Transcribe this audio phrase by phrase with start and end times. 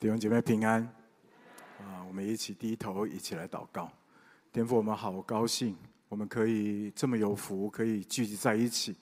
[0.00, 0.80] 弟兄姐妹平安
[1.80, 2.06] 啊！
[2.06, 3.90] 我们一起低头，一起来祷告。
[4.52, 5.76] 天父，我们好高兴，
[6.08, 8.94] 我们可以这么有福，可以聚集在一起，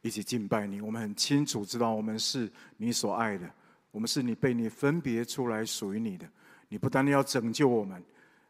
[0.00, 0.80] 一起敬拜你。
[0.80, 3.52] 我们很清楚知道，我们是你所爱的，
[3.90, 6.24] 我们是你被你分别出来属于你的。
[6.68, 8.00] 你不单要拯救我们，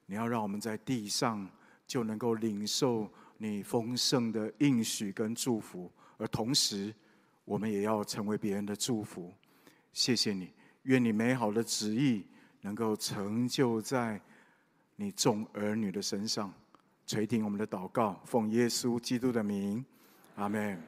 [0.04, 1.48] 你要让我们在地上
[1.86, 6.94] 就能够领受你丰盛的应许跟祝福，而同时，
[7.46, 9.32] 我们也要成为别人的祝福。
[9.94, 10.52] 谢谢你。
[10.84, 12.24] 愿你美好的旨意
[12.62, 14.20] 能够成就在
[14.96, 16.52] 你众儿女的身上，
[17.06, 19.84] 垂听我们的祷告，奉耶稣基督的名，
[20.36, 20.80] 阿门。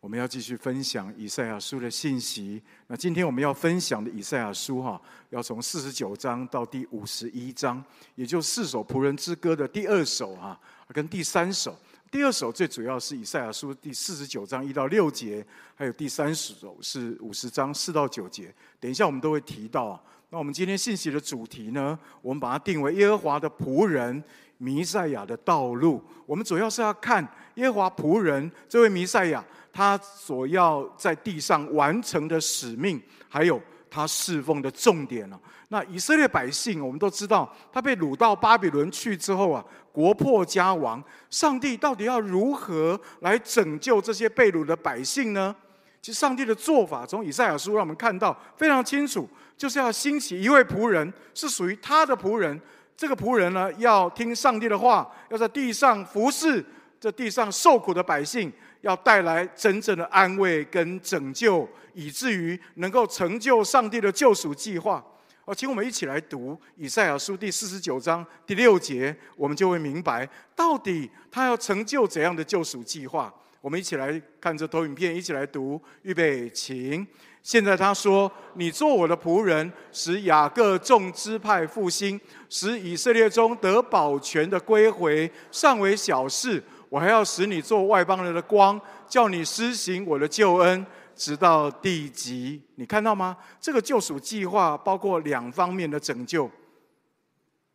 [0.00, 2.62] 我们要继续分享以赛亚书的信息。
[2.86, 10.58] 那今天我们要分享的以赛亚书哈，要从四十九章到第五十一章，也就四首仆人之歌的第二首啊，
[10.88, 11.76] 跟第三首。
[12.10, 15.44] 第二首最主要是以赛亚书第四十九章一到六节，
[15.74, 18.52] 还有第三首是五十章四到九节。
[18.80, 20.02] 等一下我们都会提到。
[20.30, 24.22] 那我们今天信息的主题呢，我们把它定为耶和华的仆人
[24.56, 26.02] 弥赛亚的道路。
[26.24, 35.28] 我们主要是要看耶和华仆人这位弥赛亚，他所要在地上完成的使命，还有他侍奉的重点。
[35.68, 41.02] 那以色列百姓，我们都知道，他被掳到巴比伦去之后啊，国破家亡。
[41.30, 45.54] 上帝到底要如何来拯救这些被掳的百姓呢？
[46.00, 52.58] 其实，上帝的做法从以赛亚书让我们看到非常清楚，就是要兴起一位仆人，是属于他的仆人。
[52.96, 56.64] 这个仆人呢，要听上帝的话，要在地上服侍
[56.98, 65.04] 这地上受苦的百姓，要带来真正的安慰跟拯救，以至于能够成就上帝的救赎计划。
[65.44, 73.32] 好，请我们一起来读以赛亚书第四十九章第六节，我们就会明白到底他要成就怎样的救赎计划。
[73.60, 75.80] 我们一起来看这投影片，一起来读。
[76.02, 77.06] 预备，请。
[77.42, 86.62] 现在他说：“你做我的仆人，使雅各众支派复兴，使以色列中得保全的归回，尚为小事。
[86.88, 90.86] 我还要使你做外邦人的光，叫你施行我的救恩。”
[91.18, 93.36] 直到地极，你看到吗？
[93.60, 96.48] 这个救赎计划包括两方面的拯救。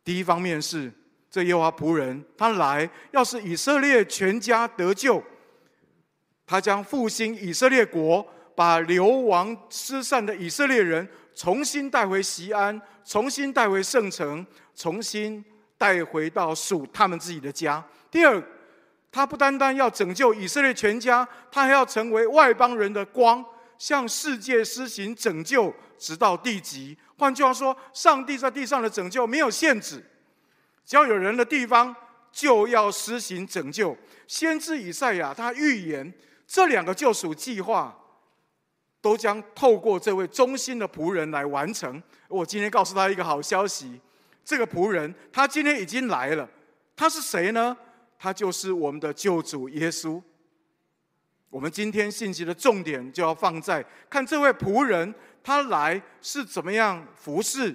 [0.02, 0.90] 第一方面是
[1.30, 5.22] 这耶和华仆人，他来要是以色列全家得救，
[6.46, 15.44] 他将复兴以色列国，把流亡失散的以色列人重新带回西安，重新带回圣城，重新
[15.76, 17.84] 带回到属他们自己的家。
[18.10, 18.42] 第二。
[19.14, 23.44] 他不单单要拯救以色列全家，他还要成为外邦人的光，
[23.78, 26.98] 向世界施行拯救，直到地极。
[27.16, 30.04] 换句话说，上帝在地上的拯救没有限制，
[30.84, 31.94] 只要有人的地方，
[32.32, 33.96] 就要施行拯救。
[34.26, 36.12] 先知以赛亚他预言，
[36.44, 37.96] 这两个救赎计划
[39.00, 42.02] 都将透过这位忠心的仆人来完成。
[42.26, 44.00] 我今天告诉他一个好消息，
[44.44, 46.48] 这个仆人他今天已经来了，
[46.96, 47.76] 他是谁呢？
[48.18, 50.22] 他就是我们的救主耶稣。
[51.50, 57.72] 我们今天信息的重点就要放在看这位仆人，他来是怎么样服侍，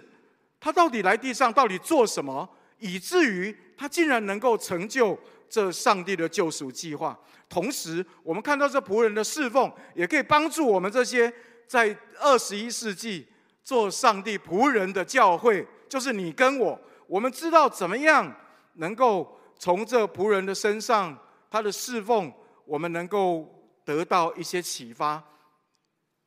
[0.60, 5.18] 他到底来地上到底做什么，以至于他竟然能够成就
[5.50, 7.18] 这上帝的救赎计划。
[7.48, 11.34] 同时，我们看到这仆人的侍奉，也可以帮助我们这些
[11.66, 13.26] 在二十一世纪
[13.64, 16.78] 做上帝仆人的教会，就是你跟我，
[17.08, 18.36] 我们知道怎么样
[18.74, 19.39] 能够。
[19.60, 21.16] 从这仆人的身上，
[21.52, 22.34] 他的侍奉，
[22.66, 23.48] 我们能够
[23.84, 25.22] 得到一些启发，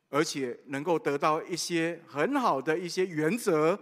[0.09, 3.77] 而且能够得到一些很好的一些原则。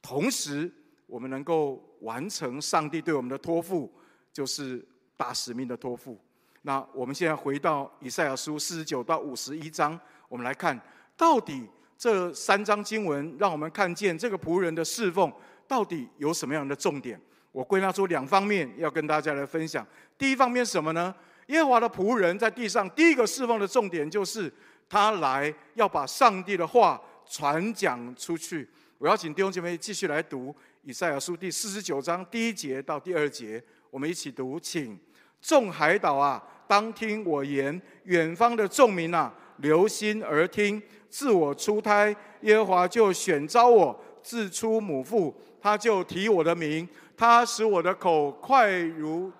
[0.00, 0.72] 同时，
[1.06, 3.92] 我们能够完成上帝对我们的托付，
[4.32, 6.16] 就是大使命的托付。
[6.62, 9.98] 那我们现在回到以赛亚书四十九到五十一章，
[10.28, 10.80] 我们来看
[11.16, 15.32] 到底这三章经文，让我们看见这个仆人的侍奉
[15.66, 17.20] 到底有什么样的重点。
[17.54, 19.86] 我归纳出两方面要跟大家来分享。
[20.18, 21.14] 第一方面是什么呢？
[21.46, 24.52] 耶和华的仆人在地上第一个侍奉的重点就是
[24.88, 28.68] 他来要把上帝的话传讲出去。
[28.98, 30.52] 我要请弟兄姐妹继续来读
[30.82, 34.98] 以赛亚书第四十九章第一节到第二节，我们一起读，请
[35.40, 40.82] 众海岛啊，当听我言；远方的众民啊，留心而听。
[41.08, 46.88] 自我出胎，耶和华就选召我；自出母腹，他就提我的名。
[47.16, 49.32] 他使我的口快如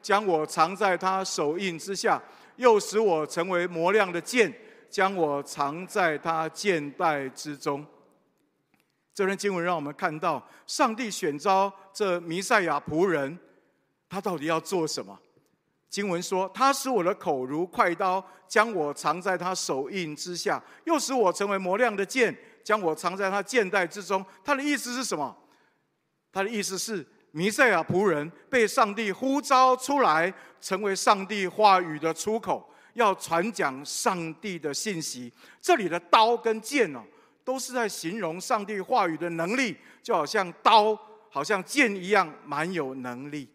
[0.00, 2.22] 将我藏在他手印之下，
[2.56, 4.52] 又使我成为磨亮的剑，
[4.88, 7.84] 将我藏在他剑带之中。
[9.14, 13.38] 这段经文让我们看到，上帝选召这弥赛亚仆人，
[14.08, 15.18] 他到底要做什么？
[15.88, 24.24] 经文说：“他使我的口如快刀，将我藏在他手印之下，又使我成为磨亮的剑。”将我藏在他剑带之中。
[24.42, 25.36] 他的意思是什么？
[26.34, 35.32] 他的意思是，弥赛亚仆人被上帝呼召出来，成为上帝话语的出口，要传讲上帝的信息。
[35.62, 37.00] 这里的刀跟剑呢，
[37.44, 40.98] 都是在形容上帝话语的能力，就好像刀，
[41.30, 43.48] 好像剑一样，蛮有能力。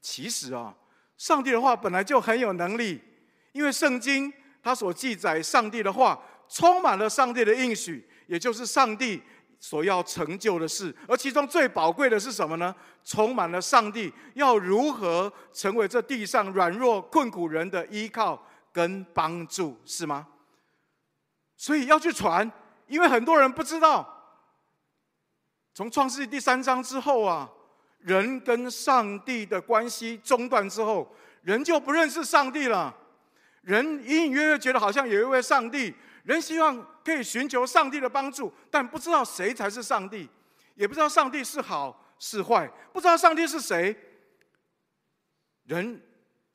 [0.00, 0.74] 其实啊，
[1.16, 3.00] 上帝的话本来就很有能力，
[3.52, 4.32] 因为圣经。
[4.62, 9.22] 它所记载上帝的话，充满了上帝的应许，也就是上帝
[9.66, 10.94] 所要成就的事。
[11.08, 12.72] 而其中最宝贵的是什么呢？
[13.02, 18.40] 充满了上帝要如何成为这地上软弱困苦人的依靠
[18.72, 20.28] 跟帮助，是吗？
[21.56, 22.48] 所以要去传，
[22.86, 24.06] 因为很多人不知道，
[25.74, 27.50] 从创世纪第三章之后啊，
[27.98, 31.12] 人跟上帝的关系中断之后，
[31.42, 32.94] 人就不认识上帝了。
[33.62, 35.92] 人隐隐约约觉得好像有一位上帝，
[36.26, 40.28] 人希望可以寻求上帝的帮助，但不知道谁才是上帝，
[40.74, 43.96] 也不知道上帝是好是坏，不知道上帝是谁。
[45.66, 46.02] 人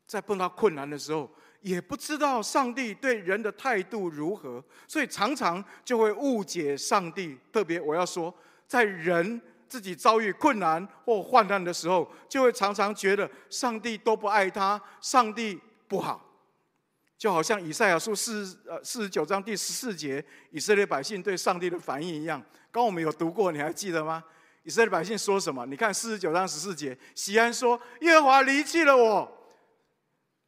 [0.06, 1.32] 在碰到困难的时候，
[1.62, 7.38] 也不知道上帝对人的态度如何，所以常常就会误解上帝。
[7.54, 8.34] 特别我要说，
[8.68, 15.58] 在人自己遭遇困难或患难的时候，就会常常觉得上帝都不爱他，上帝
[15.88, 16.28] 不好。
[17.22, 22.44] 就好像以赛亚书四呃四十九章第十四节，以色列百姓对上帝的反应一样。
[22.72, 24.24] 刚我们有读过，你还记得吗？
[24.64, 25.64] 以色列百姓说什么？
[25.68, 29.32] 你看四十九章十四节，锡安说：“耶和华离弃了我，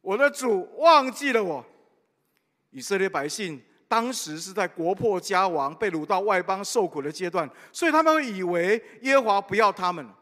[0.00, 1.64] 我的主忘记了我。”
[2.70, 10.18] 以色列百姓当时是在国破家亡、被掳到外邦受苦的阶段，所以他们以为耶和华不要他们了，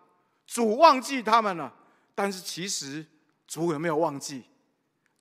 [0.46, 1.74] 主忘记他们了。
[2.14, 3.06] 但是其实
[3.46, 4.44] 主有没有忘记？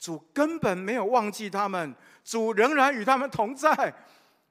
[0.01, 1.95] 主根本没有忘记他们，
[2.25, 3.93] 主仍然与他们同在。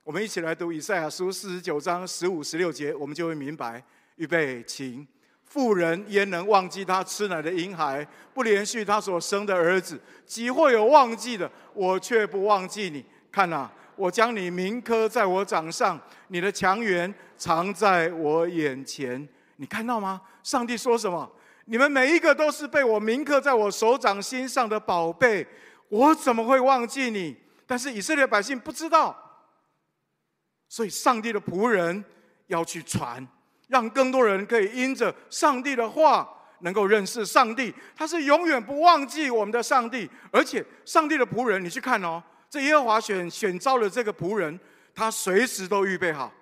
[0.05, 3.83] 我们一起来读以赛亚书四十九章十五、十六节，我们就会明白。
[4.15, 5.05] 预备，请。
[5.43, 10.01] 富人焉能忘记他吃奶的婴孩，不连续他所生的儿子？
[10.25, 11.51] 几会有忘记的？
[11.75, 13.05] 我却不忘记你。
[13.33, 19.29] 看呐，我将你铭刻在我掌上，你的强援藏在我眼前。
[19.57, 20.21] 你看到吗？
[20.45, 21.29] 上帝说什么？
[21.71, 25.47] 你们每一个都是被我铭刻在我手掌心上的宝贝，
[25.89, 27.37] 我怎么会忘记你？
[27.65, 29.17] 但是以色列百姓不知道，
[30.69, 32.05] 所以上帝的仆人
[32.49, 33.25] 要去传，
[33.69, 36.29] 让更多人可以因着上帝的话，
[36.63, 37.73] 能够认识上帝。
[37.95, 44.59] 他是永远不忘记我们的上帝，而且上帝的仆人，你去看哦，这耶和华选选召的这个仆人，
[44.93, 46.33] 他随时都预备好，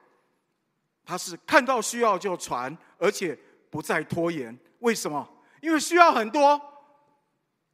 [1.04, 3.38] 他是看到需要就传，而且
[3.68, 4.58] 不再拖延。
[4.80, 5.28] 为什么？
[5.60, 6.60] 因为需要很多，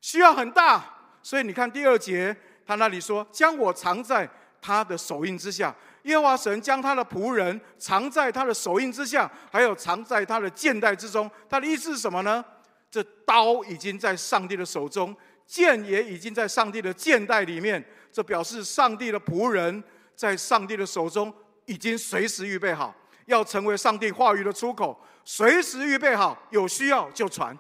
[0.01, 0.85] 需要很大，
[1.23, 2.35] 所以你看第二节，
[2.67, 4.29] 他那里说：“将我藏在
[4.61, 5.75] 他的手印之下。”
[6.05, 11.31] 耶和华神将他的仆人藏在他的手印之下，还有藏在他的剑袋之中。
[11.49, 12.45] 他的意思是什么呢？
[12.91, 15.17] 这刀已经在上帝的手中，
[15.47, 17.83] 剑也已经在上帝的剑袋里面。
[18.13, 19.83] 这表示上帝的仆人
[20.15, 21.33] 在上帝的手中
[21.65, 25.01] 已经随时预备好，要成为上帝话语的出口。
[25.25, 27.57] 随时预备好，有需要就传。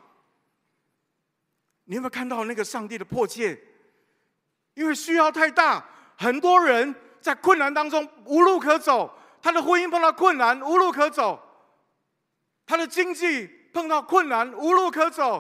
[1.84, 3.58] 你有没有看到那个上帝的迫切？
[4.74, 5.84] 因为需要太大，
[6.16, 9.18] 很多人在困难当中无路可走。
[9.40, 11.38] 他的婚姻碰到困难，无路可走；
[12.64, 15.38] 他的经济碰到困难，无路可走；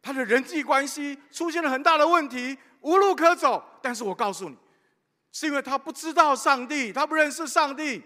[0.00, 3.62] 他的人际关系出现了很大的问题，无路可走。
[3.82, 4.56] 但是我告诉你，
[5.32, 8.02] 是因为他不知道上帝，他不认识上帝，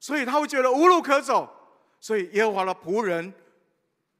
[0.00, 1.55] 所以他会觉得无路可走。
[2.00, 3.32] 所以耶和华的仆人，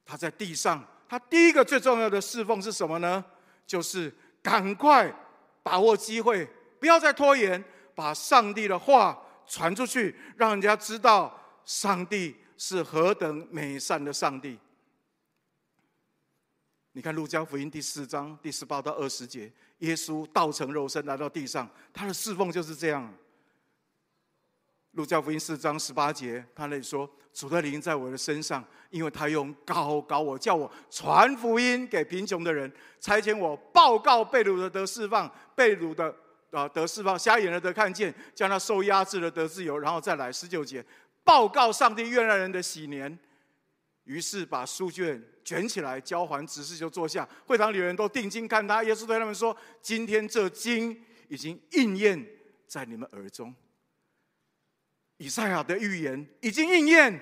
[0.04, 3.24] 他在地上，他第一个最重要的侍奉是什么呢？
[3.66, 5.12] 就是赶快
[5.62, 7.62] 把握机会，不要再拖延，
[7.94, 14.58] 把上帝的话传出去，让人家知道上帝是何等美善的上帝。
[16.92, 23.12] 你看路加福音第四章第十八到二十节，耶稣道成肉身来到地上，他的侍奉就是这样。
[24.96, 36.14] 路加福音四章十八节，他那里说：“主的灵在我的身上，因为他用膏膏我，叫我传福音给贫穷的人，差遣我报告被掳的得释放，被掳的
[36.50, 39.78] 啊得释放，瞎眼的得看见，将他受压制的得自由。
[39.78, 40.82] 然后再来十九节，
[41.22, 43.18] 报告上帝悦纳人的喜年。
[44.04, 47.28] 于是把书卷卷起来，交还执事，就坐下。
[47.44, 48.82] 会堂里人都定睛看他。
[48.82, 50.98] 耶稣对他们说：今天这经
[51.28, 52.26] 已经应验
[52.66, 53.54] 在你们耳中。”
[55.18, 57.20] 以赛亚的预言已经应验。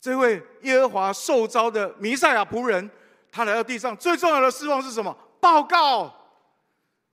[0.00, 2.88] 这位耶和华受召的弥赛亚仆人，
[3.32, 5.16] 他来到地上最重要的事奉是什么？
[5.40, 6.14] 报告，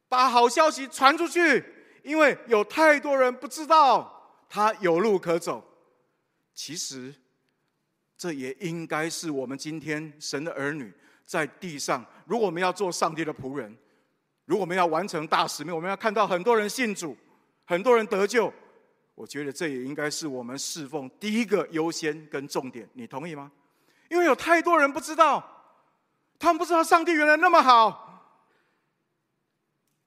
[0.07, 1.63] 把好消息传出去。
[2.03, 5.63] 因为有太多人不知道，他有路可走。
[6.53, 7.15] 其实，
[8.17, 10.93] 这也应该是我们今天神的儿女
[11.25, 13.75] 在地上，如果我们要做上帝的仆人，
[14.45, 17.17] 如果我们要完成大使命，我们要看到很多人信主，
[17.65, 18.53] 很多人得救。
[19.15, 23.51] 我觉得这也应该是我们侍奉第一个优先跟重点，你同意吗？
[24.09, 25.43] 因为有太多人不知道，
[26.39, 28.49] 他们不知道上帝原来那么好，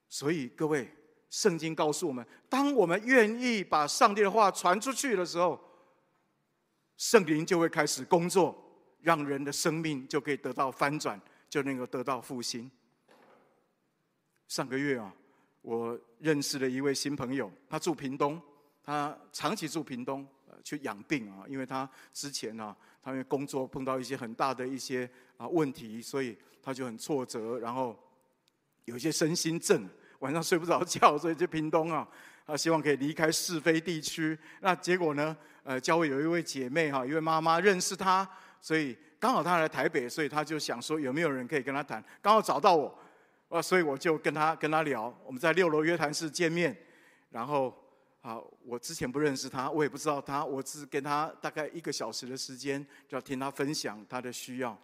[0.09, 0.93] 所以各位，
[1.31, 5.61] 圣经告诉我们，当我们愿意把上帝的话传出去的时候，
[6.97, 8.57] 圣灵就会开始工作，
[9.01, 12.71] 让人的生命就可以得到翻转，就能够得到复兴。
[14.49, 15.13] 上个月啊，
[15.63, 18.41] 我认识了一位新朋友，他住屏东。
[18.87, 20.25] 他长期住屏东，
[20.63, 27.99] 去养病啊，因为他之前呢，他因为工作碰到一些很大的一些啊问题，所以他就很挫折，然后
[28.85, 29.89] 有一些身心症，
[30.21, 32.07] 晚上睡不着觉， 所以去屏东啊，
[32.47, 34.39] 他希望可以离开是非地区。
[34.61, 38.29] 那结果呢，呃，教会有一位姐妹哈，一位妈妈认识他，
[38.61, 42.97] 所以刚好他来台北，所以他就想说有没有人可以跟他谈，刚好找到我，
[43.49, 46.77] 啊，所以我就跟他跟他聊，我们在六楼约谈室见面，
[47.31, 47.77] 然后。
[48.27, 54.77] 啊，我之前不认识他，我也不知道他，我只跟他大概一个小时的时间，就要听他分享他的需要。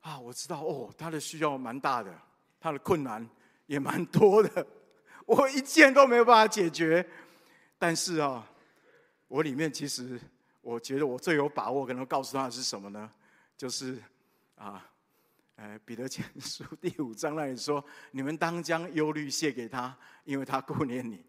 [0.00, 2.10] 啊，我知道哦，他的需要蛮大的，
[2.58, 3.28] 他的困难
[3.66, 4.66] 也蛮多的，
[5.26, 7.06] 我一件都没有办法解决。
[7.78, 8.50] 但是啊，
[9.26, 10.18] 我里面其实
[10.62, 13.12] 我觉得我最有把握，可能告诉他的是什么呢？
[13.54, 14.02] 就是
[14.54, 14.82] 啊，
[15.56, 21.22] 呃，彼得前书 第五章那里说：“你们当将忧虑卸给他，因为他顾念你。”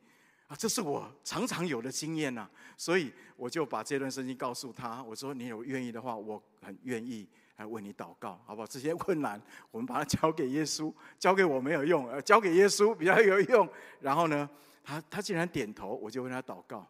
[0.50, 5.04] 啊，这是我常常有的经验呐，所以我就把这段圣经告诉他。
[5.04, 7.28] 我说：“你有愿意的话，我很愿意
[7.58, 8.66] 来为你祷告，好不好？
[8.66, 9.40] 这些困难，
[9.70, 13.70] 我们把它交给耶稣， 交给我没有用，呃，交给耶稣比较有用。
[14.00, 14.50] 然后呢，
[14.84, 16.84] 他他竟然点头，我就为他祷告。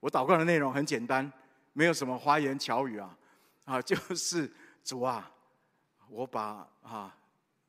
[0.00, 1.30] 我祷告的内容很简单，
[1.74, 3.18] 没有什么花言巧语啊，
[3.66, 4.50] 啊， 就是
[4.82, 5.30] 主啊，
[6.08, 7.14] 我把啊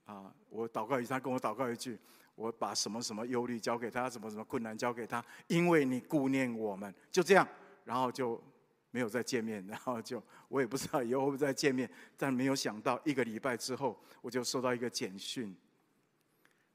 [0.06, 2.00] 啊，我祷告一，下跟我祷告一句。”
[2.36, 7.48] 我把什么什么忧虑交给他，什么什么困难交给他，因为你顾念我们，就这样，
[7.86, 8.42] 然后就
[8.92, 15.56] 没有再见面，然后就我也不知道以后会不会再见面，但没有想到一个礼拜之后，我就收到一个简讯，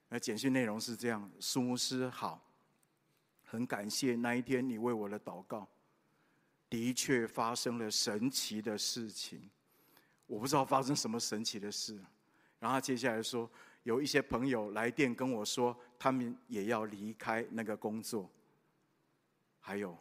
[0.09, 2.43] 那简讯内容是这样：苏牧师好，
[3.45, 5.69] 很感谢那一天你为我的祷告，
[6.71, 9.51] 的确发生了神奇的事情，
[10.27, 12.01] 我不知道发生什么神奇的事，
[12.59, 13.51] 然后接下来说。
[13.83, 18.31] 有一些朋友来电跟我说，他们也要离开那个工作。
[19.59, 19.97] 还有，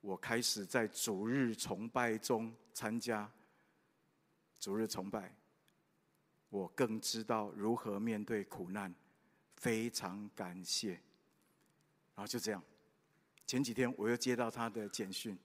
[0.00, 3.28] 我开始在主日崇拜中参加
[4.60, 5.34] 主日崇拜，
[6.48, 8.94] 我更知道如何面对苦难，
[9.56, 10.92] 非常感谢。
[12.14, 12.62] 然后就这样，
[13.44, 15.36] 前几天我又接到他的简讯，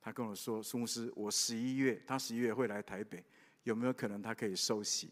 [0.00, 3.24] 他跟我说：“苏牧师，我十一月，他十一月会来台北，
[3.64, 5.10] 有没有可能他可以受洗？”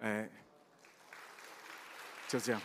[0.00, 0.30] 哎。
[2.30, 2.62] 就这样，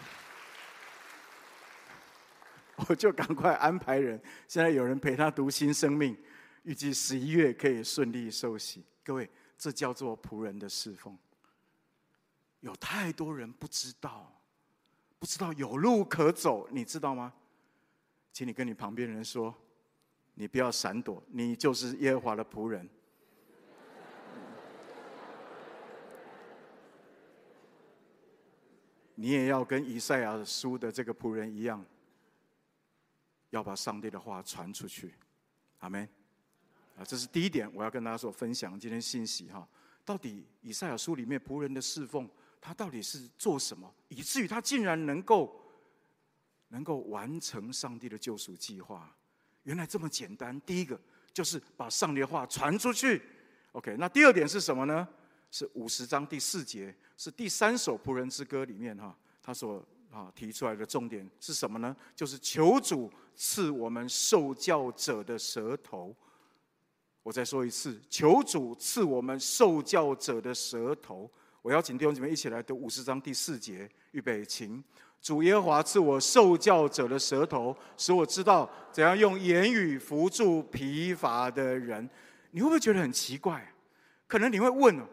[2.88, 4.22] 我就赶快安排人。
[4.48, 6.16] 现在有人陪他读新生命，
[6.62, 8.86] 预计十一月可以顺利受洗。
[9.04, 11.18] 各位，这叫做仆人的侍奉。
[12.60, 14.40] 有太多人不知道，
[15.18, 17.34] 不知道有路可走，你知道吗？
[18.32, 19.52] 请你跟你旁边人说，
[20.36, 22.88] 你不要闪躲，你就是耶和华的仆人。
[29.16, 31.84] 你也要跟以赛亚书的这个仆人一样，
[33.50, 35.14] 要把上帝的话传出去，
[35.80, 36.08] 阿门。
[36.98, 39.68] 啊，这是第一点，我要跟大家所分享今天信息哈。
[40.06, 42.30] 到底以赛亚书里面仆人的侍奉，
[42.62, 45.62] 他到底是做什么，以至于他竟然能够
[46.70, 49.14] 能够完成上帝的救赎计划？
[49.64, 50.60] 原来这么简单。
[50.62, 51.00] 第一个
[51.34, 53.22] 就是把上帝的话传出去。
[53.72, 55.08] OK，那第二点是什么呢？
[55.58, 59.82] 是五十章第四节，是第三首仆人之歌里面哈，他所
[60.12, 61.96] 啊提出来的重点是什么呢？
[62.14, 66.14] 就是求主赐我们受教者的舌头。
[67.24, 71.32] 我再说一次，求主赐我们受教者的舌头。
[71.62, 74.84] 我邀请弟兄姐妹一起来读五十章第四节，预备，请
[75.22, 82.10] 主耶华赐我受教者的舌头，使我知道怎样用言语扶助疲乏的人。
[82.52, 83.74] 你会不会觉得很奇怪？
[84.28, 85.08] 可能你会问哦。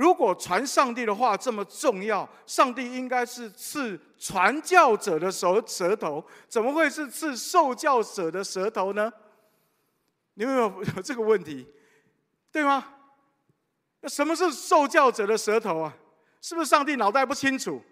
[0.00, 9.12] 如果传上帝的话这么重要，上帝应该是赐传教者的舌舌头，怎么会是赐受教者的舌头呢？
[10.32, 11.68] 你有没有有这个问题？
[12.50, 12.82] 对吗？
[14.00, 15.94] 那什么是受教者的舌头啊？
[16.40, 17.82] 是不是上帝脑袋不清楚？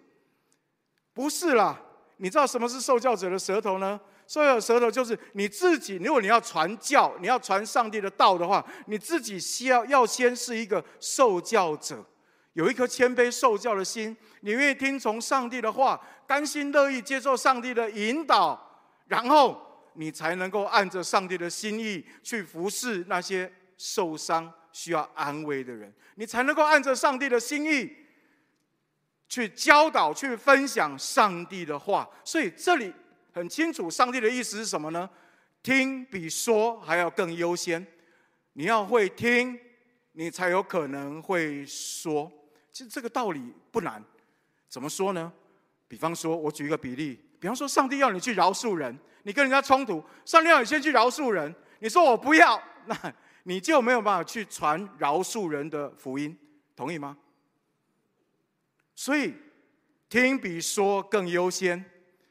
[1.13, 1.79] 不是啦，
[2.17, 4.01] 你知道什么是受教者的舌头呢？
[4.29, 5.95] 受教者舌头就是你自己。
[5.95, 12.05] 如果你要传教，你要传上帝的道的话，你自己需要要先是一个受教者，
[12.53, 19.59] 有一颗谦卑受教的心，你愿意听从上帝的话，甘心乐意接受上帝的引导，然后
[19.95, 27.91] 你才能够按着上帝的心意去服侍那些受伤需要安慰的人，你才能够按着上帝的心意。
[29.27, 32.91] 去教导、去分享上帝的话，所以这里
[33.31, 35.09] 很清楚，上帝的意思是什么呢？
[35.61, 37.85] 听比说还要更优先。
[38.53, 39.57] 你要会听，
[40.13, 42.31] 你才有可能会说。
[42.71, 44.03] 其实这个道理不难，
[44.67, 45.31] 怎么说呢？
[45.87, 56.37] 比方说，我举一个比例，比方说，上帝要你去饶恕人，你跟人家冲突，上帝要你先去饶恕人，你说我不要， 那你就没有办法去传饶恕人的福音，
[56.75, 57.17] 同意吗？
[58.95, 59.33] 所以，
[60.09, 61.83] 听比说更优先，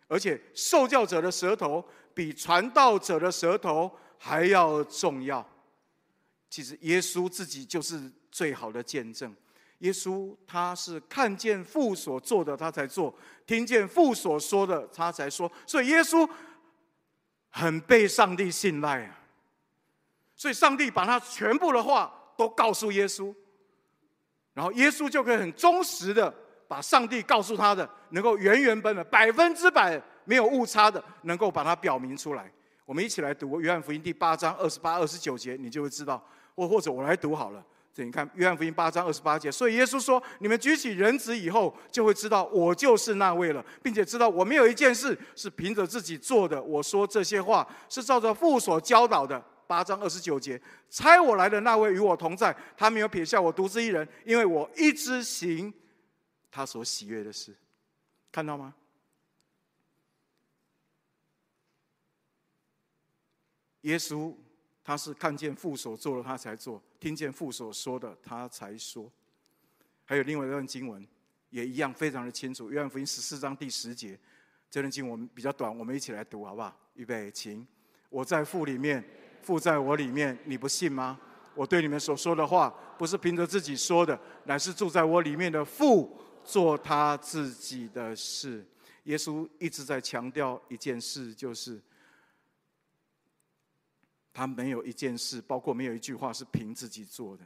[0.09, 5.47] 而且受教者的舌头比传道者的舌头还要重要。
[6.51, 9.33] 其实，耶稣自己就是最好的见证。
[9.81, 13.15] 耶稣他是看见父所做的，他才做；
[13.47, 15.53] 听见父所说的，他才说。
[15.67, 16.29] 所以，耶稣
[17.51, 19.21] 很被上帝信赖啊。
[20.35, 23.33] 所以，上帝把他全部的话都告诉耶稣，
[24.55, 26.35] 然后耶稣就可以很忠实的。
[26.69, 32.53] 把上帝告诉他的，能够原原本本、百分之百没有误差的，能够把它表明出来。
[32.85, 36.23] 我们一起来读约翰福音第八章二十八、二十九节，你就会知道。
[36.55, 37.65] 或或者我来读好了。
[37.95, 46.63] 这你看约翰福音八章二十八节，所以耶稣说：“你们举起人子以后，就会知道我就是那位了，并且知道我没有一件事是凭着自己做的。
[46.63, 50.59] 我说这些话是照着父所教导的。”八章二十九节，
[50.89, 55.73] 差我来的那位与我同在，他没有撇下我独自一人，因为我一直行。
[56.51, 57.55] 他所喜悦的事，
[58.33, 58.75] 看到吗？
[63.83, 64.35] 耶稣
[64.83, 69.11] 他是看见父所做的，他才做；听见父所说的，他才说。
[70.05, 71.07] 还有另外一段经文，
[71.51, 72.71] 也一样非常的清楚。
[72.71, 74.19] 约翰福音十四章第十节，
[74.71, 76.77] 这段经文比较短，我们一起来读好不好？
[76.95, 77.67] 预备，请。
[78.09, 79.05] 我在父里面，
[79.43, 81.21] 父在我里面，你不信吗？
[81.55, 86.19] 我对你们所说的话，不是凭着自己说的，乃是住在我里面的父。
[86.49, 88.67] 做他自己的事，
[89.05, 91.79] 耶稣一直在强调一件事，就是
[94.33, 97.45] 他没有一件事，包括没有一句话是凭自己做的，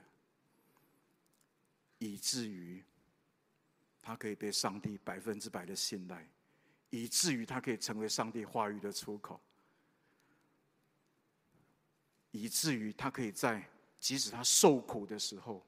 [1.99, 2.81] 以至于
[4.01, 6.25] 他可以被上帝百分之百的信赖，
[6.91, 9.41] 以至于他可以成为上帝话语的出口，
[12.31, 15.67] 以至于他可以在即使他受苦的时候，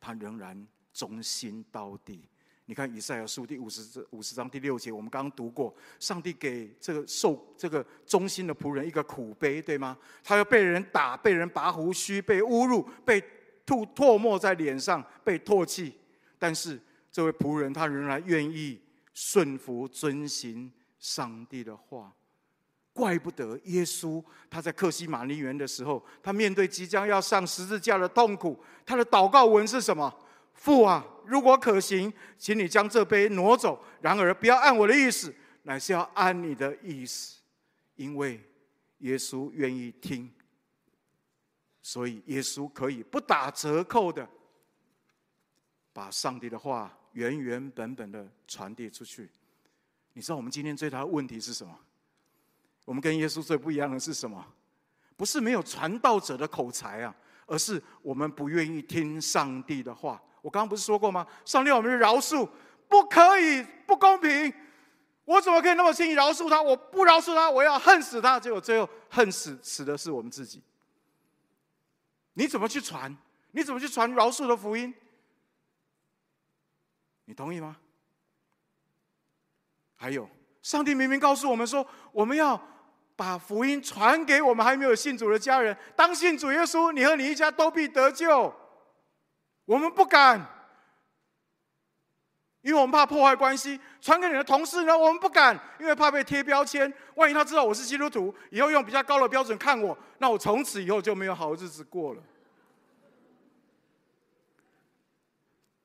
[0.00, 2.30] 他仍然忠心到底。
[2.66, 9.98] 你看以赛亚书第五十五十章第六节，我们刚刚读过，上帝给这个受这个忠心的仆人一个苦杯，对吗？
[10.22, 13.22] 他要被人打，被人拔胡须，被侮辱，被
[13.66, 15.94] 吐唾沫在脸上，被唾弃。
[16.38, 18.80] 但是这位仆人他仍然愿意
[19.12, 22.12] 顺服遵行上帝的话。
[22.94, 30.14] 怪不得耶稣他在客西马尼园的时候，他面对即将要上十字架的痛苦，他的祷告文是什么？
[30.54, 33.84] 父啊，如果可行，请你将这杯挪走。
[34.00, 37.40] 然而，不要按我的意思，乃是要按你的意思。
[37.96, 38.40] 因为
[38.98, 40.32] 耶稣愿意听，
[41.82, 44.28] 所以耶稣可以不打折扣的
[45.92, 49.30] 把上帝的话原原本本的传递出去。
[50.14, 51.78] 你知道我们今天最大的问题是什么？
[52.84, 54.44] 我们跟耶稣最不一样的是什么？
[55.16, 57.14] 不是没有传道者的口才啊，
[57.46, 60.20] 而是我们不愿意听上帝的话。
[60.42, 61.26] 我刚刚不是说过吗？
[61.44, 62.46] 上帝，我们的饶恕
[62.88, 64.52] 不可以不公平，
[65.24, 66.60] 我怎么可以那么轻易饶恕他？
[66.60, 68.38] 我不饶恕他，我要恨死他。
[68.38, 70.60] 结果最后恨死死的是我们自己。
[72.34, 73.16] 你怎么去传？
[73.52, 74.92] 你怎么去传饶恕的福音？
[77.26, 77.76] 你同意吗？
[79.94, 80.28] 还有，
[80.60, 82.60] 上帝明明告诉我们说，我们要
[83.14, 85.76] 把福音传给我们还没有信主的家人。
[85.94, 88.52] 当信主耶稣，你和你一家都必得救。
[89.64, 90.44] 我们不敢，
[92.62, 93.80] 因为我们怕破坏关系。
[94.00, 96.92] 传给你的同事呢，我们不敢，因为怕被贴标签。
[97.14, 102.22] 万一他知道我是基督徒，以后用比较高的标准看我，那我从此以后就没有好日子过了。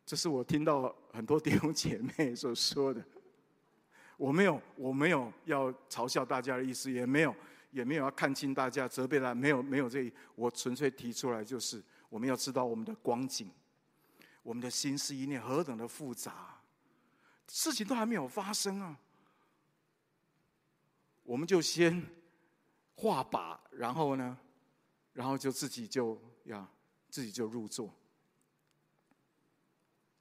[0.06, 3.04] 这是我听到很多弟兄姐妹所说的。
[4.16, 7.36] 我没有，我没有要嘲笑大家的意思，也没有，
[7.70, 10.12] 也没有要看轻大家、责备他，没有，没有这。
[10.34, 13.52] 我纯粹提出来，就是我们要知道我们的光景。
[14.48, 16.58] 我们的心思意念何等的复杂，
[17.50, 18.98] 事情都还没有发生啊，
[21.24, 22.02] 我们就先
[22.96, 24.38] 画靶，然后呢，
[25.12, 26.66] 然后就自己就呀，
[27.10, 27.94] 自己就入座。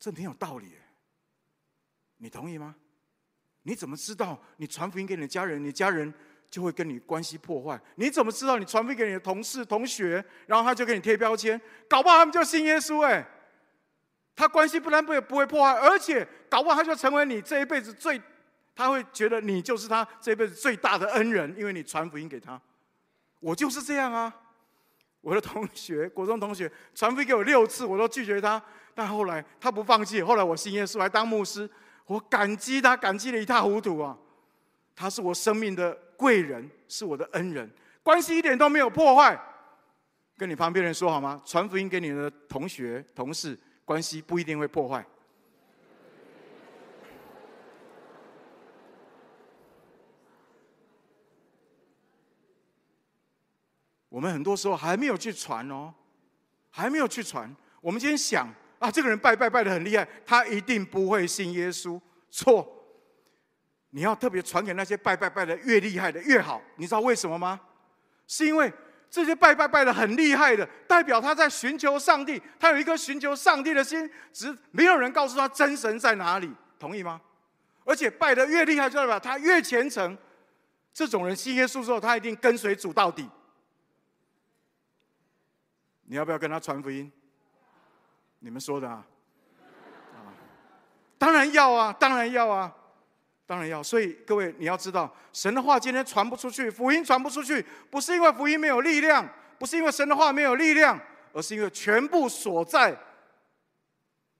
[0.00, 0.72] 这挺有道理，
[2.16, 2.74] 你同意吗？
[3.62, 6.12] 你怎么知道你传福音给你的家人，你家人
[6.50, 7.80] 就会跟你关系破坏？
[7.94, 13.24] 你怎么知道你传福音给你的同事、同学，然后他就给你贴标签，搞不好他们就信耶稣哎？
[14.36, 18.20] 他关系不但不会不会破坏，而且搞不好他就成为你这一辈子最，
[18.74, 22.60] 他会觉得你就是他这一辈子最大的恩人，因为你传福音给他。
[23.40, 24.32] 我就是这样啊，
[25.22, 28.62] 我的同学，国中同学传福音给我六次，我都拒绝他。
[28.94, 31.68] 但后来他不放弃，后来我信耶稣，还当牧师，
[32.06, 34.16] 我感激他，感激的一塌糊涂啊！
[34.94, 37.70] 他是我生命的贵人，是我的恩人，
[38.02, 39.38] 关系一点都没有破坏。
[40.38, 41.40] 跟你旁边人说好吗？
[41.44, 45.02] 传福音给你的同学、同事，关系不一定会破坏。
[54.10, 55.94] 我们很多时候还没有去传哦，
[56.68, 57.54] 还没有去传。
[57.80, 58.46] 我们今天想。
[58.78, 61.98] 啊，这个人拜拜拜得很厉害，他一定不会信耶稣。
[62.30, 62.70] 错，
[63.88, 66.60] 你要特别传给那些拜拜拜得越厉害的越好。
[66.76, 67.58] 你知道为什么吗？
[68.26, 68.70] 是因为
[69.10, 76.52] 这些拜拜拜得很厉害的，代表他在寻求上帝，他有一颗寻求上帝的心，只是没有人告诉他真神在哪里。
[76.78, 77.20] 同意吗？
[77.84, 80.16] 而且拜得越厉害，就代表他越虔诚。
[80.92, 83.28] 这种人信耶稣之后，他一定跟随主到底。
[86.04, 87.10] 你要不要跟他传福音？
[88.38, 89.04] 你们说的啊，
[90.14, 90.28] 啊，
[91.18, 92.74] 当然要啊，当然要啊，
[93.46, 93.82] 当然要。
[93.82, 99.26] 所以各位，你要知道，神的话今天传不出去，福音传不出去，不是因为福音没有力量，
[99.58, 101.00] 不是因为神的话没有力量，
[101.32, 102.98] 而是因为全部锁在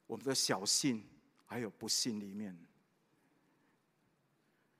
[0.06, 1.02] 我们的小信
[1.46, 2.56] 还有不信里面。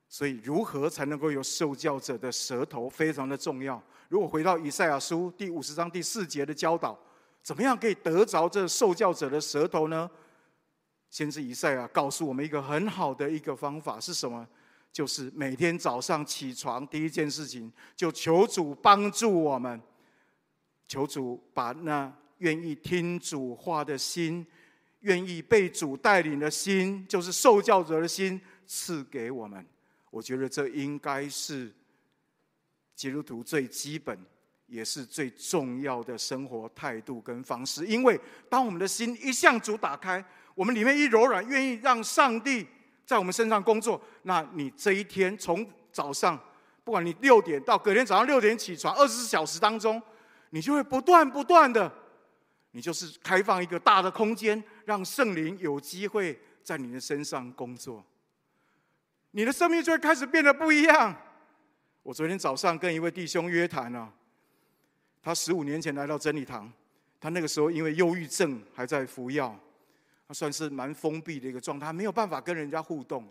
[0.09, 3.81] 所以，如何才能够有受教者的舌头，非常的重要。
[4.09, 6.97] 如果回到以赛亚书第五十章第四节的教导。
[7.43, 10.09] 怎么样可以得着这受教者的舌头呢？
[11.09, 14.47] 先知以赛亚告诉我们一个很好的一个方法是什么？
[14.91, 19.81] 就是每天早上起床第一件事情，就求主帮助我们，
[20.87, 24.45] 求主把那愿意听主话的心，
[25.01, 29.65] 愿意被主带领的心，就是受教者的心赐给我们。
[30.09, 31.73] 我觉得这应该是
[32.95, 34.17] 基督徒最基本。
[34.69, 40.21] 也是最重要的生活态度跟方式，因为当我们的心一向主打开，
[40.57, 42.65] 我们里面一柔软，愿意让上帝
[43.05, 46.35] 在我们身上工作，那你这一天从早上，
[46.83, 50.01] 不管你六点到隔天早上六点起床，二十四小时当中，
[50.49, 51.93] 你就会不断不断的，
[52.71, 58.03] 你就是开放一个大的空间，让圣灵有机会在你的身上工作，
[59.29, 61.15] 你的生命就会开始变得不一样。
[62.01, 64.11] 我昨天早上跟一位弟兄约谈了。
[65.21, 66.73] 他十五年前来到真理堂，
[67.19, 69.55] 他那个时候因为忧郁症还在服药，
[70.27, 73.27] 他算是蛮封闭的一个状态，没有办法跟人家互动，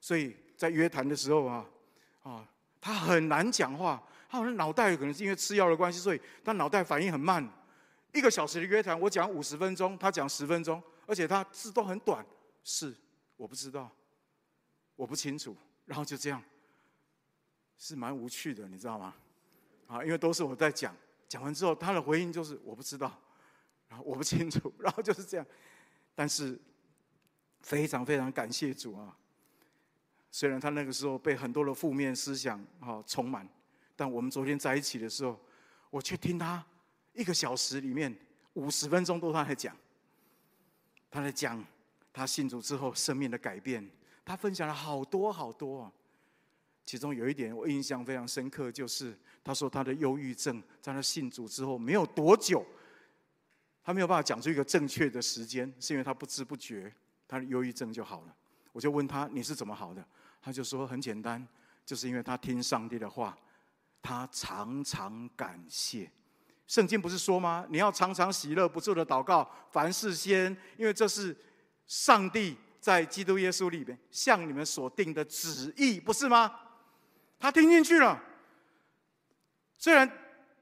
[0.00, 1.66] 所以在约谈的时候啊，
[2.22, 2.48] 啊，
[2.80, 7.46] 他很难讲话，他好像脑袋可能是因为吃药的关系，所以他脑袋反应很慢。
[8.12, 12.24] 一个小时的约谈，我讲五十分钟，他讲十分钟，而且他字都很短，
[12.62, 12.94] 是
[13.36, 13.90] 我不知道，
[14.94, 16.40] 我不清楚，然后就这样，
[17.76, 19.12] 是蛮无趣的，你知道吗？
[19.88, 20.94] 啊，因为都是我在讲。
[21.26, 23.12] 讲完之后，他的回应就是我不知道，
[23.88, 25.44] 然后我不清楚，然后就是这样。
[26.14, 26.58] 但是
[27.60, 29.16] 非常非常感谢主啊！
[30.30, 33.48] 虽然他那个时候被很多的负面思想啊充满，
[33.96, 35.38] 但我们昨天在一起的时候，
[35.90, 36.64] 我却听他
[37.12, 38.14] 一个小时里面
[38.54, 39.76] 五十分钟都他在讲，
[41.10, 41.64] 他在讲
[42.12, 43.88] 他信主之后生命的改变，
[44.24, 45.92] 他分享了好多好多啊。
[46.86, 52.64] 其中有一点我印象非常深刻，就是他说他的忧郁症在他信主之后没有多久，
[53.84, 56.90] 他没有办法讲出一个正确的时间，是因为他不知不觉
[57.28, 58.34] 他的忧郁症就好了。
[58.72, 60.02] 我就问他，你是怎么好的？
[60.40, 61.46] 他就说很简单，
[61.84, 63.36] 就是因为他听上帝的话，
[64.02, 66.10] 他常常感谢。
[66.66, 67.66] 圣经不是说吗？
[67.68, 71.36] 你要常常喜乐，不住的祷告，凡事先，因为这是
[71.86, 76.58] 上帝在基督耶稣里面向你们所定的旨意，不是吗？
[77.38, 78.18] 他听进去了，
[79.76, 80.10] 虽然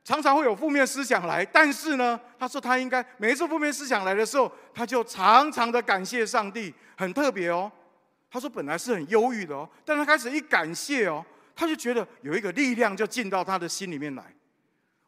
[0.05, 7.71] 常常会有负面思想来，但是呢，他说他应该每一次负面思想来的时候，他就常常的感谢上帝，很特别哦。
[8.29, 14.25] 他说本来是很忧郁的哦，但他开始一感谢哦，他就觉得有一个力量就进到他的心里面来。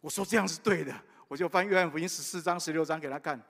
[0.01, 0.95] 我说这样是对的，
[1.27, 3.41] 我就翻约翰福音十四章、十六章给他看。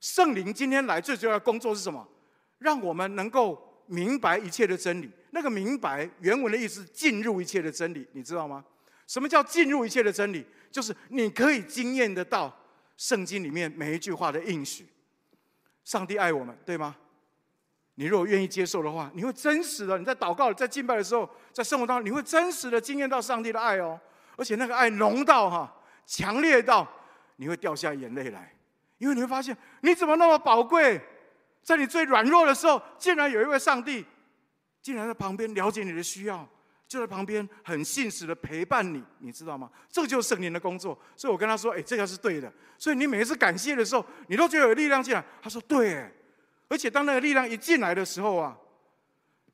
[0.00, 2.06] 圣灵今天来最重要的工作是什么？
[2.58, 5.10] 让我们能够明白一切的真理。
[5.32, 8.64] 那个明白原文的意思，进入一切的真理，你知道吗？
[9.08, 10.46] 什么叫进入一切的真理？
[10.70, 12.56] 就是你可以经验得到
[12.96, 14.86] 圣经里面每一句话的应许。
[15.82, 16.94] 上帝爱我们，对吗？
[17.94, 23.98] 你如果愿意接受的话，你会真实的，你在祷告、在敬拜的时候，在生活当中，你会真实的经验到上帝的爱哦，
[24.36, 25.74] 而且那个爱浓到哈，
[26.06, 26.86] 强烈到
[27.36, 28.54] 你会掉下眼泪来，
[28.98, 31.00] 因为你会发现你怎么那么宝贵，
[31.62, 34.04] 在你最软弱的时候，竟然有一位上帝，
[34.82, 36.46] 竟然在旁边了解你的需要，
[36.88, 39.70] 就在旁边很信实的陪伴你，你知道吗？
[39.90, 40.98] 这就是圣灵的工作。
[41.14, 45.22] 所以我跟他说：“哎，这个是对的。”所以你每一次感谢的时候，你都觉得有力量进来。
[45.42, 46.10] 他说：“对。”
[46.68, 48.56] 而且当那个力量一进来的时候啊，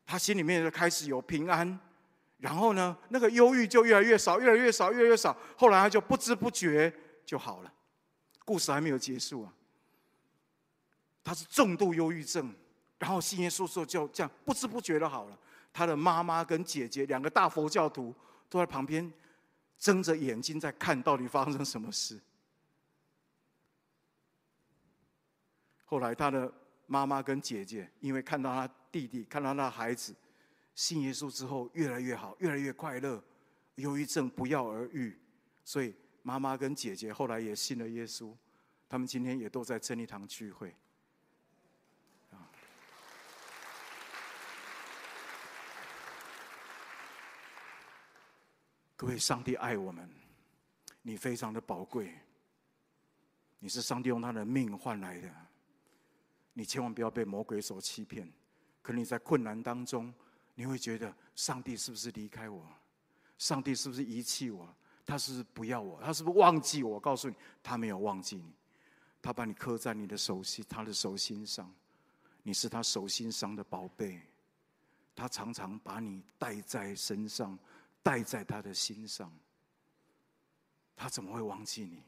[0.07, 1.79] 他心里面就开始有平安，
[2.39, 5.37] 然后呢，那个忧郁就越来越少，越来越少，越来越少。
[5.57, 6.93] 后来他就不知不觉
[7.27, 7.73] 就好了。
[8.45, 9.53] 故事还没有结束啊，
[11.25, 12.55] 他是重度忧郁症，
[12.99, 15.39] 然后信耶稣时候就这样不知不觉的好了。
[15.75, 18.15] 他的妈妈跟姐姐两个大佛教徒
[18.49, 19.13] 都在旁边
[19.77, 22.19] 睁着眼睛在看到底发生什么事。
[25.85, 26.51] 后来他的。
[26.87, 30.15] 妈妈跟姐姐，因为看到他弟弟，看到那孩子
[30.75, 33.25] 信耶稣之后越来越好，越来越快乐，
[33.77, 35.19] 忧郁症不药而愈，
[35.65, 38.35] 所以妈妈跟姐姐后来也信了耶稣，
[38.87, 40.77] 他们今天也都在真理堂聚会。
[48.97, 50.09] 各位，上帝爱我们，
[51.03, 52.15] 你非常的宝贵，
[53.59, 55.29] 你是上帝用他的命换来的。
[56.53, 58.33] 你千万不要被魔鬼所欺骗，
[58.81, 60.15] 可能你在困难当中，
[60.55, 62.65] 你会觉得上帝是不是离开我？
[63.37, 64.73] 上帝是不是遗弃我？
[65.05, 66.01] 他是不是不要我？
[66.01, 66.95] 他是不是忘记我？
[66.95, 68.55] 我告诉你，他没有忘记你，
[69.21, 71.69] 他把你刻在你的手心，他的手心上，
[72.45, 74.23] 你是他手心上的宝贝，
[75.17, 77.59] 他常常把你带在身上，
[78.05, 79.37] 带在他的心上，
[80.95, 82.03] 他怎么会忘记你？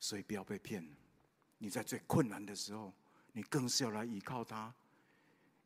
[0.00, 0.84] 所以不要被骗，
[1.58, 2.92] 你在最困难的时候，
[3.30, 4.74] 你更是要来依靠他，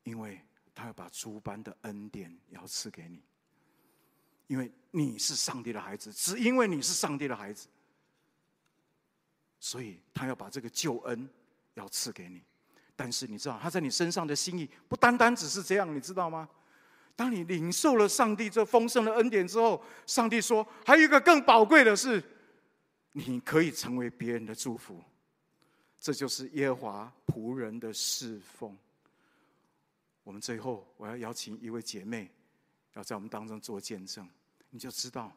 [0.04, 0.44] 因为
[0.74, 3.22] 他要把诸般的恩典要赐给你。
[4.46, 7.66] 因为你是上帝的孩子，只因为你是上帝的孩子，
[9.58, 11.28] 所以他要把这个救恩
[11.74, 12.44] 要赐给你。
[12.96, 16.48] 但是你知道他在你身上的心意不单单只是这样，你知道吗？
[17.14, 22.22] 当你领受了上帝这丰盛的恩典之后，上帝说还有一个更宝贵的是。
[23.18, 25.02] 你可以成为别人的祝福，
[25.98, 28.76] 这就是耶和华仆人的侍奉。
[30.22, 32.30] 我们最后，我要邀请一位姐妹，
[32.92, 34.28] 要在我们当中做见证，
[34.68, 35.32] 你就知道，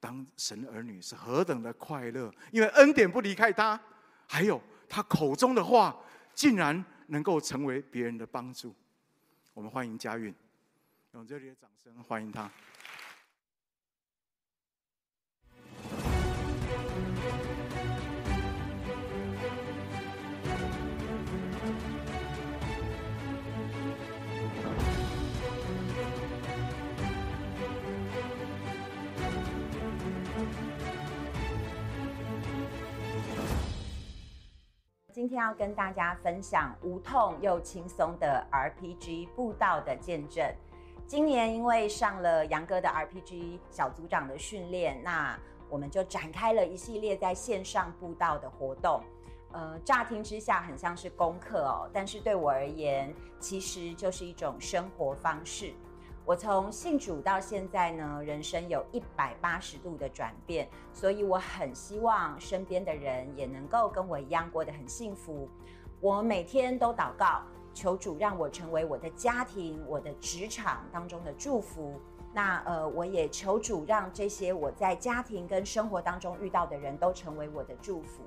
[0.00, 3.80] 当神儿女是何等的快乐，因为恩典不离开他，
[4.26, 5.96] 还有他口中的话，
[6.34, 8.74] 竟然能够成为别人的帮助。
[9.52, 10.34] 我们欢迎佳韵，
[11.12, 12.50] 用热烈的掌声欢迎他。
[35.14, 40.44] 今天要跟大家分享无痛又轻松的 RPG 布道的见证。
[41.06, 45.38] 今年因为上了杨哥的 RPG 小组长的训练，那
[45.70, 49.00] 我们就展开了一系列在线上布道的活动。
[49.52, 55.72] 呃，乍听之下很像是功课哦，但是对我而言，其实就是一种生活方式。
[56.26, 65.46] 我从信主到现在呢，人生有一百八十度的转变，所以我很希望身边的人也能够跟我一样过得很幸福。
[66.00, 67.42] 我每天都祷告，
[67.74, 72.00] 求主让我成为我的家庭、我的职场当中的祝福。
[72.32, 78.22] 那呃，我也求主让这些我在家庭跟生活当中遇到的人都成为我的祝福。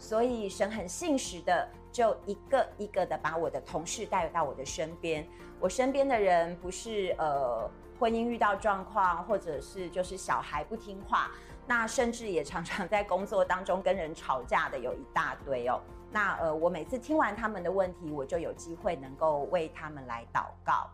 [0.00, 5.24] 所以神很信实的，就一个一个的把我的同事带到我的身边。
[5.60, 11.30] 我身边的人不是呃婚姻遇到状况，或者是就是小孩不听话，
[11.66, 15.78] 那甚至也常常在工作当中跟人吵架的有一大堆哦。
[16.10, 20.88] 那呃，我每次听完他们的问题，我就有机会能够为他们来祷告。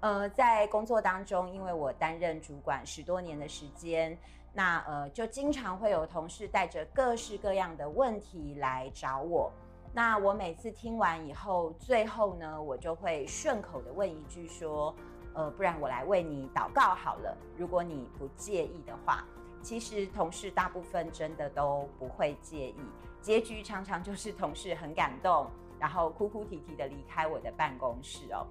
[0.00, 4.16] 呃，在工作当中，因为我担任主管十多年的时间。
[4.56, 9.52] 那呃，就经常会有同事带着各式各样的问题来找我。
[9.92, 14.94] 那我每次听完以后，最后呢，我就会顺口的问一句说
[15.34, 19.22] ：“呃，不然我来为你祷告好了，如果你不介意的话。”
[19.62, 22.76] 其实同事大部分真的都不会介意，
[23.20, 28.46] 结局常常就是同事很感动，然后哭哭啼啼的离开我的办公室哦。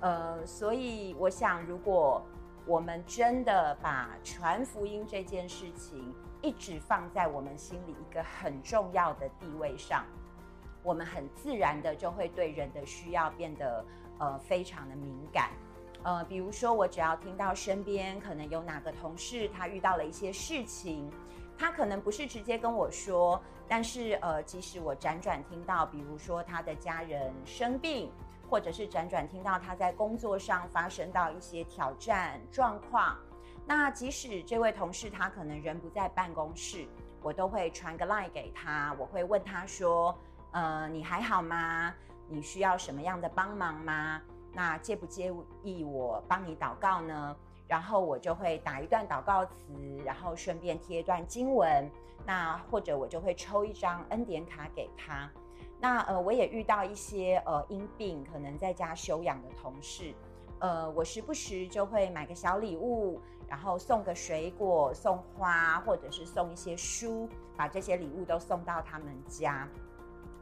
[0.00, 2.22] 呃，所以我想，如果
[2.68, 10.04] 我们真的把传福音这件事情一直放在我们心里一个很重要的地位上，
[10.82, 13.82] 我们很自然的就会对人的需要变得
[14.18, 15.48] 呃非常的敏感。
[16.02, 21.10] 呃，比如说我只要听到身边可能有哪个同事他遇到了一些事情，
[21.56, 28.12] 他可能不是直接跟我说，但是呃，即使我辗转听到，比如说他的家人生病。
[28.48, 33.16] 或者是辗转听到他在工作上发生到一些挑战状况，
[33.66, 36.86] 那即使这位同事他可能人不在办公室，
[37.22, 40.16] 我都会传个 line 给他，我会问他说
[40.52, 41.94] ：“呃，你还好吗？
[42.28, 44.20] 你需要什么样的帮忙吗？
[44.52, 45.32] 那介不介
[45.62, 47.36] 意我帮你祷告呢？”
[47.68, 49.52] 然后我就会打一段祷告词，
[50.02, 51.90] 然后顺便贴一段经文，
[52.24, 55.30] 那或者我就会抽一张恩典卡给他。
[55.80, 60.12] 那呃，我也遇到一些呃因病可能在家休养的同事，
[60.58, 69.68] 呃，我时不时就会买个小礼物，然后送个水果、送花，或者是送一些书，把这些礼物都送到他们家。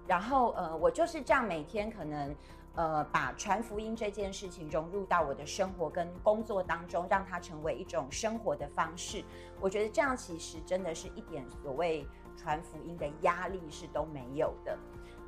[0.07, 2.35] 然后呃，我就是这样每天可能
[2.75, 9.23] 呃把传福音这件事情融入到我的生活跟工作当中，让它成为一种生活的方式。
[9.61, 12.07] 我觉得这样其实真的是一点所谓
[12.39, 14.79] 传福音的压力是都没有的。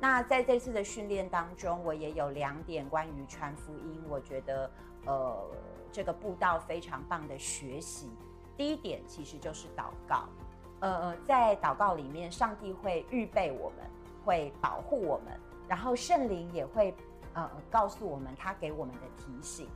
[0.01, 4.71] 那在这次的训练当中，我也有两点关于传福音，我觉得
[5.05, 5.45] 呃
[5.91, 8.09] 这个布道非常棒的学习。
[8.55, 10.29] 第一点其实就是祷告，
[10.79, 13.89] 呃，在祷告里面，上帝会预备我们，
[14.23, 16.93] 会保护我们，然后圣灵也会
[17.33, 19.67] 呃告诉我们他给我们的提醒。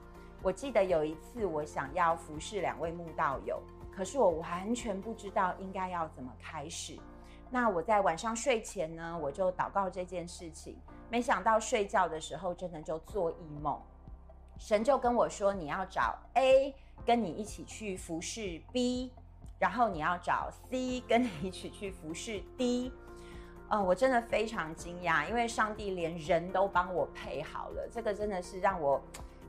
[0.41, 3.61] 我记得有一次我想要服侍两位慕道友，
[3.93, 6.97] 可是我完全不知道应该要怎么开始。
[7.53, 10.75] 那我在晚上睡前呢，我就祷告这件事情。
[11.07, 13.79] 没想到睡觉的时候，真的就做异梦，
[14.57, 16.73] 神就跟我说：“你要找 A
[17.05, 19.11] 跟你一起去服侍 B，
[19.59, 22.91] 然后你要找 C 跟你一起去服侍 D。”
[23.69, 28.99] 呃，我真的非常惊讶，因为上帝连人都帮我配好了，这个真的是让我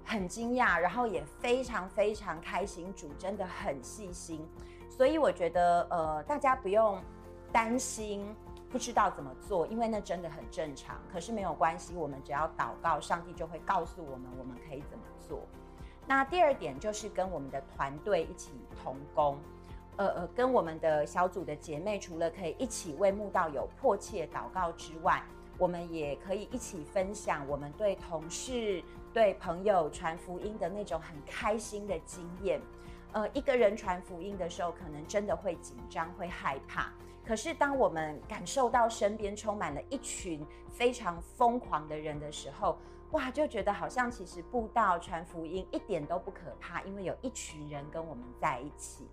[0.04, 2.92] 很惊讶，然后也非常非常开心。
[2.92, 4.46] 主真的很细心，
[4.90, 7.02] 所以我觉得呃，大家不用。
[7.54, 8.34] 担心
[8.68, 11.00] 不知道怎么做，因为那真的很正常。
[11.12, 15.40] 可是没有关系，我们只要祷告，上帝就会告诉我们我们可以怎么做。
[16.04, 18.50] 那第二点就是跟我们的团队一起
[18.82, 19.38] 同工，
[19.94, 25.22] 呃呃，跟我们的小组的姐妹，除了可以一起为慕道友迫切祷告之外，
[25.56, 32.60] 我们也可以一起分享我们对同事、对朋友传福音的那种很开心的经验。
[33.12, 36.92] 呃，一个人传福音的时候，可能真的会紧张、会害怕。
[37.26, 42.76] 可是，当我们感受到身边充满了一群非常疯狂的人的时候，
[43.12, 49.08] 哇，就觉得好像其实布道传福音一点都不可怕，因为有一群人跟我们在一起。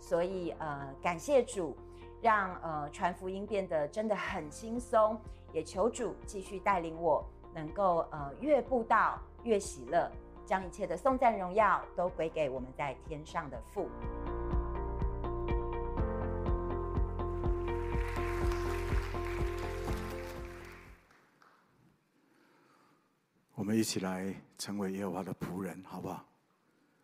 [0.00, 1.76] 所以，呃，感谢主，
[2.20, 5.18] 让呃传福音变得真的很轻松。
[5.52, 7.22] 也求主继续带领我，
[7.54, 10.10] 能够呃越布道越喜乐，
[10.46, 13.86] 将一切的颂赞荣耀都归给我们在天上的父。
[23.54, 26.26] 我们一起来成为耶和华的仆人，好不好？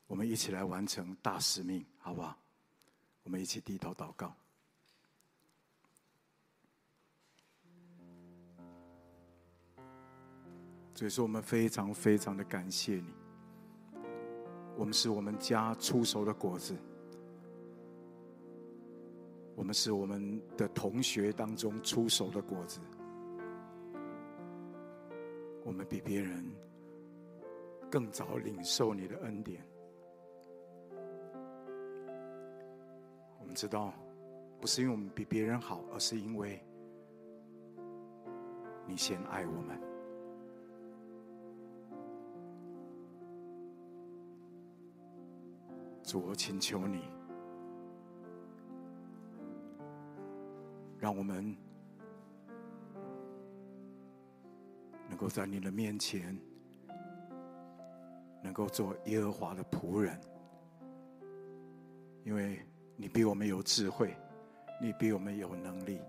[0.07, 2.37] 我们一起来完成大使命，好不好？
[3.23, 4.35] 我们一起低头祷告。
[10.95, 13.15] 所以说，我们非常非常的感谢你。
[14.77, 16.75] 我们是我们家出熟的果子，
[19.55, 22.81] 我们是我们的同学当中出熟的果子。
[25.69, 26.43] 我们比别人
[27.91, 29.63] 更早领受你的恩典。
[33.39, 33.93] 我们知道，
[34.59, 36.59] 不是因为我们比别人好，而是因为
[38.87, 39.79] 你先爱我们。
[46.03, 47.03] 主，我请求你，
[50.99, 51.55] 让我们。
[55.19, 56.39] 能够在你的面前，
[58.41, 60.17] 能够做耶和华的仆人，
[62.23, 62.65] 因为
[62.95, 64.15] 你比我们有智慧，
[64.81, 66.01] 你比我们有能力。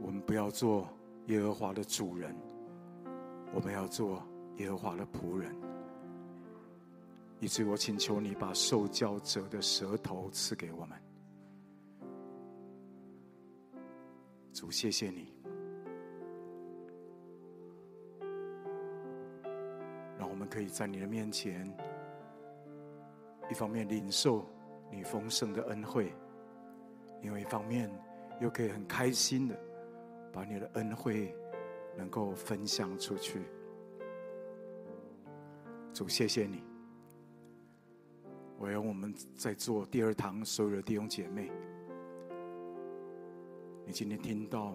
[0.00, 0.88] 我们不要做
[1.26, 2.32] 耶和华的主人，
[3.52, 4.22] 我们要做
[4.58, 5.52] 耶和华的仆人。
[7.40, 10.96] 以至于我请求你把受教者的舌头赐给我们。
[14.52, 15.39] 主，谢谢你。
[20.50, 21.72] 可以在你的面前
[23.48, 24.44] 一方面领受
[24.90, 26.12] 你丰盛的恩惠，
[27.22, 27.88] 另外一方面
[28.40, 29.56] 又可以很开心的
[30.32, 31.32] 把你的恩惠
[31.96, 33.42] 能够分享出去。
[35.92, 36.62] 主，谢谢你！
[38.58, 41.50] 我要我们在座第二堂所有的弟兄姐妹，
[43.86, 44.74] 你今天听到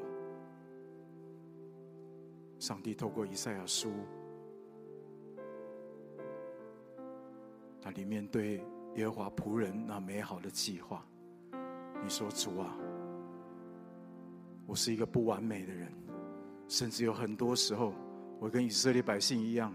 [2.59, 3.91] 上帝透过以赛亚书。
[7.85, 8.63] 他里面对
[8.95, 11.05] 耶和华仆人那美好的计划，
[12.01, 12.75] 你说主啊，
[14.65, 15.93] 我是一个不完美的人，
[16.67, 17.93] 甚至有很多时候，
[18.39, 19.71] 我跟以色列百姓一样，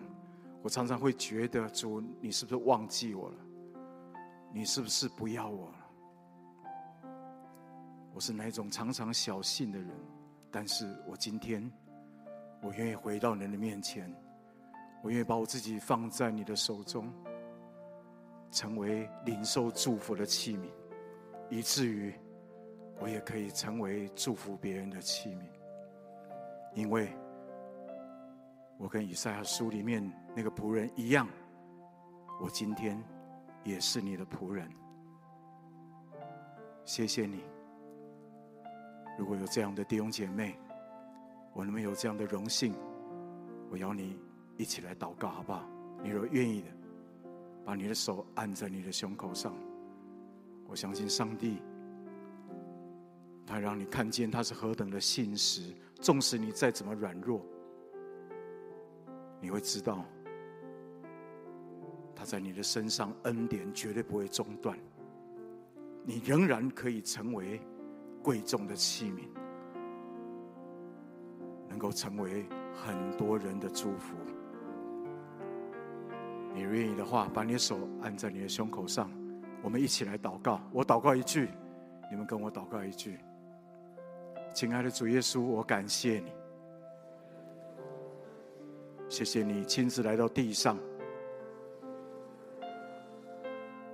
[0.61, 3.37] 我常常会觉得主，你是不是忘记我了？
[4.53, 7.11] 你是不是不要我了？
[8.13, 9.89] 我是那种常常小信的人，
[10.51, 11.71] 但是我今天，
[12.61, 14.13] 我愿意回到你的面前，
[15.01, 17.09] 我愿意把我自己放在你的手中。
[18.51, 20.69] 成为领受祝福的器皿，
[21.49, 22.13] 以至于
[22.99, 25.45] 我也可以成为祝福别人的器皿。
[26.75, 27.13] 因为
[28.79, 30.03] 我跟以赛亚书里面
[30.35, 31.29] 那个仆人一样，
[32.41, 33.03] 我今天
[33.65, 34.69] 也是你的仆人。
[36.85, 37.45] 谢谢你。
[39.19, 40.59] 如果有这样的弟兄姐妹，
[41.53, 42.75] 我能有这样的荣幸？
[43.71, 44.19] 我邀你
[44.57, 45.69] 一起来祷告，好不好？
[46.03, 46.69] 你若愿意的。
[47.65, 49.55] 把你的手按在你的胸口上，
[50.67, 51.63] 我相信上帝，
[53.47, 55.75] 他让你看见他是何等的信实。
[56.01, 57.45] 纵使你再怎么软弱，
[59.39, 60.03] 你会知道，
[62.15, 64.79] 他在你的身上恩典绝对不会中断，
[66.05, 67.61] 你仍然可以成为
[68.23, 69.29] 贵重的器皿，
[71.69, 74.17] 能够成为很多人的祝福。
[76.53, 79.11] 你愿意的话，把你的手按在你的胸口上，
[79.63, 80.61] 我们一起来祷告。
[80.73, 81.49] 我祷告一句，
[82.11, 83.19] 你们跟我祷告一句。
[84.53, 86.33] 亲爱的主耶稣，我感谢你，
[89.09, 90.77] 谢谢你亲自来到地上，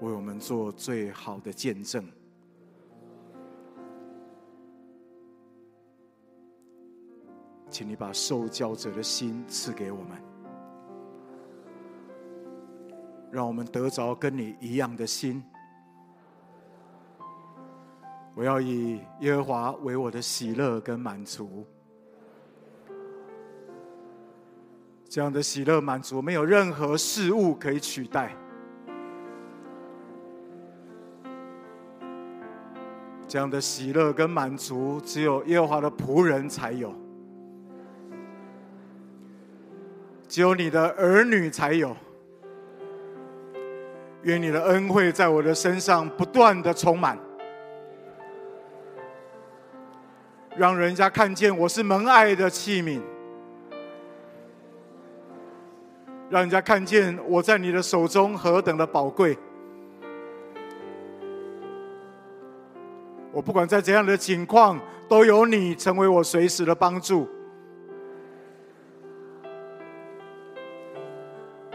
[0.00, 2.04] 为我们做最好的见证。
[7.68, 10.35] 请你把受教者的心赐给我们。
[13.30, 15.42] 让我们得着跟你一样的心。
[18.34, 21.66] 我要以耶和华为我的喜乐跟满足。
[25.08, 28.36] 这样的喜乐满足，没有任何事物可以取代。
[33.26, 36.94] 这样的喜乐跟满足，只有耶和华的仆人才有，
[40.28, 41.96] 只有你的儿女才有。
[44.26, 47.16] 愿你的恩惠在我的身上不断的充满，
[50.56, 53.00] 让人家看见我是蒙爱的器皿，
[56.28, 59.38] 让人家看见我在你的手中何等的宝贵。
[63.30, 64.76] 我不管在怎样的情况，
[65.08, 67.28] 都有你成为我随时的帮助。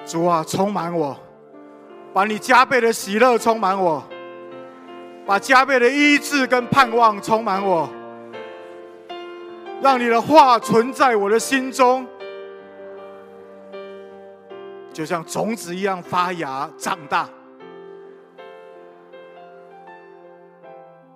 [0.06, 1.18] 主啊，充满我。
[2.14, 4.04] 把你加倍的喜乐充满我，
[5.26, 7.90] 把加倍的医治跟盼望充满我，
[9.82, 12.06] 让你的话存在我的心中，
[14.92, 17.30] 就像种子一样发芽长大，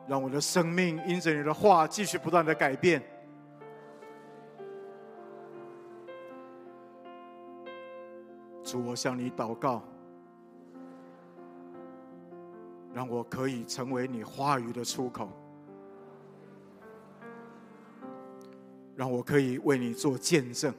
[0.07, 3.03] 让我的生命因着你的话继续不断的改变。
[8.63, 9.83] 主，我向你祷告。
[12.95, 15.27] 让我可以成为你话语的出口，
[18.95, 20.73] 让我可以为你做见证，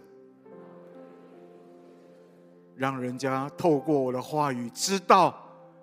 [2.75, 5.37] 让人家透过我的话语知道，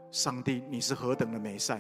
[0.10, 1.80] 上帝你是何等的美善。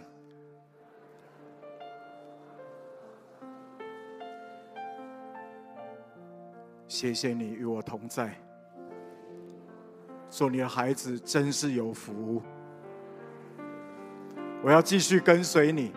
[6.88, 8.40] 谢谢你与我同在，
[10.30, 12.40] 做你的孩子真是有福。
[14.64, 15.92] 我要继续跟随你，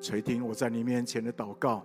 [0.00, 1.84] 垂听我在你面前的祷告，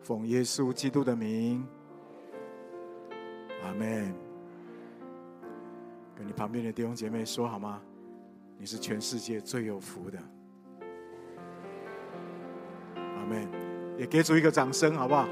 [0.00, 1.62] 奉耶稣基督的名，
[3.62, 4.14] 阿门。
[6.16, 7.82] 跟你旁边的弟兄姐妹说好吗？
[8.56, 10.18] 你是全世界最有福的，
[12.96, 13.46] 阿门。
[13.98, 15.28] 也给主一个掌声，好不好？